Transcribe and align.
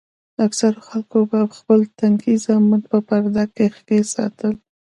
اکثرو 0.45 0.79
خلکو 0.89 1.17
به 1.29 1.39
خپل 1.57 1.79
تنکي 1.99 2.35
زامن 2.45 2.81
په 2.91 2.97
پرده 3.07 3.43
کښې 3.55 3.99
ساتل. 4.13 4.53